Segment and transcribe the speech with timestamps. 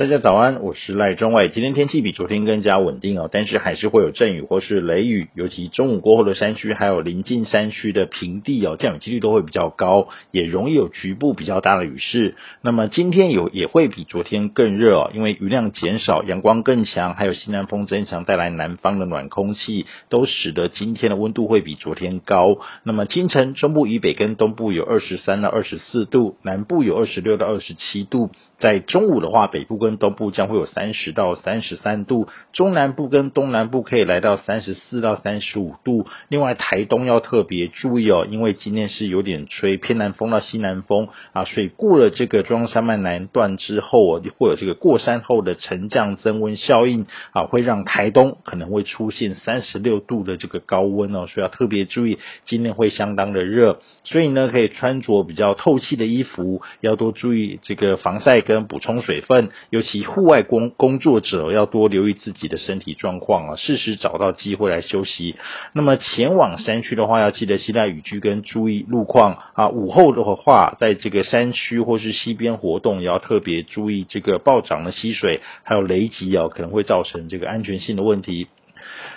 [0.00, 1.50] 大家早安，我是赖中伟。
[1.50, 12.34] 今天天气比昨天更加稳定哦，但是还是会有阵雨或是雷雨，尤其中午过后的山区还有临近山区的平地哦，降雨几率都会比较高，也容易有局部比较大的雨势。
[12.62, 22.56] 那么今天有也会比昨天更热哦，因为雨量减少，阳光更强，还有西南风增强带来南方的暖空气，都使得今天的温度会比昨天高。
[22.84, 28.30] 那么清晨中部以北跟东部有二十三到二十四度，南部有二十六到二十七度。
[28.56, 36.06] 在中午的话，北部跟东部将会有三十到三十三度，中南部跟东南部可以来到三十四到三十五度。
[36.28, 41.08] 另外，台东要特别注意哦，因为今天是有点吹偏南风到西南风。
[41.32, 59.50] 啊，所以过了这个中山脉南段之后哦，会有这个过山后的沉降增温效应啊，会让台东可能会出现三十六度的这个高温哦，所以要特别注意，今天会相当的热，所以呢，可以穿着比较透气的衣服，要多注意这个防晒跟补充水分，
[59.80, 65.36] 尤其户外工工作者要多留意自己的身体状况啊，适时找到机会来休息。
[65.72, 69.70] 那么前往山区的话，要记得携带雨具跟注意路况啊。
[69.70, 78.48] 午后的话，在这个山区或是溪边活动，也要特别注意这个暴涨的溪水，还有雷击哦，可能会造成这个安全性的问题。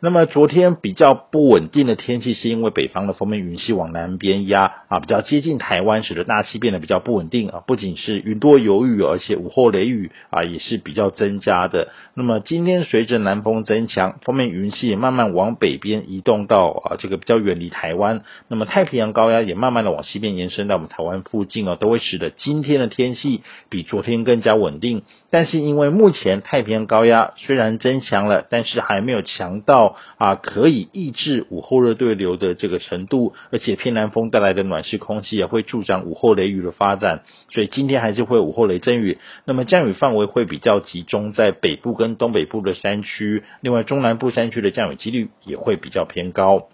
[0.00, 7.62] 那么昨天比较不稳定的天气，是因为北方的锋面云系往南边压啊，比较接近台湾，使得大气变得比较不稳定啊。
[7.66, 11.88] 不仅是云多有雨，而且午后雷雨啊也是比较增加的。
[12.14, 18.22] 那么今天随着南风增强，锋面云系也慢慢往北边移动到啊这个比较远离台湾。
[18.48, 25.02] 那么太平洋高压也慢慢的往西边延伸到我们台湾附近啊，都会使得今天的天气比昨天更加稳定。
[25.30, 29.96] 但是因为目前太平洋高压虽然增强了，但是还没有强强到。
[30.18, 39.18] 啊，可以抑制午后热对流的这个程度，而且偏南风带来的暖湿空气也会助长午后雷雨的发展，所以今天还是会午后雷阵雨。
[39.44, 46.68] 那么降雨范围会比较集中在北部跟东北部的山区，另外中南部山区的降雨几率也会比较偏高。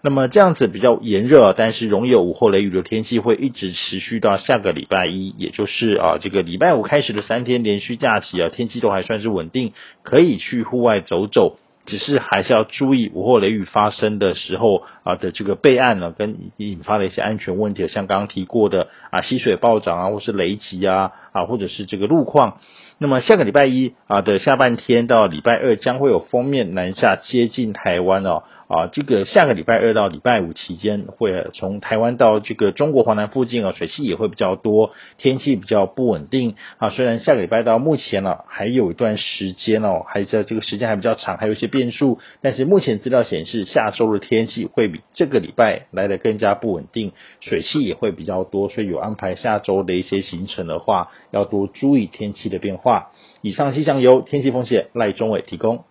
[0.00, 11.58] 那么这样子比较炎热，但是容易有午后雷雨的天气会一直持续到下个礼拜一，也就是啊这个礼拜五开始的三天连续假期啊，天气都还算是稳定，可以去户外走走。
[11.88, 22.58] 只是还是要注意午后雷雨发生的时候啊的这个备案呢，跟引发的一些安全问题，像刚刚提过的啊溪水暴涨啊，或是雷击啊啊，或者是这个路况。
[22.98, 36.90] 那么下个礼拜一啊的下半天到礼拜二将会有封面南下接近台湾哦啊，这个下个礼拜二到礼拜五期间会从台湾到这个中国华南附近啊，水汽也会比较多，天气比较不稳定啊。
[36.90, 53.12] 虽然下个礼拜到目前呢还有一段时间哦，还在这个时间还比较长，还有一些变数，但是目前资料显示下周的天气会比这个礼拜来的更加不稳定，水汽也会比较多，所以有安排下周的一些行程的话，要多注意天气的变化。
[53.40, 55.87] 以上气象由天气风险赖中伟提供。